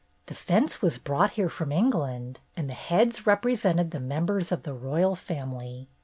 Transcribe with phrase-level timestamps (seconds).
[0.25, 4.73] The fence was brought here from England, and the heads represented the members of the
[4.73, 5.89] royal family.